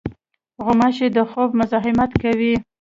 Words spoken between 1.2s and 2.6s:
خوب مزاحمت کوي.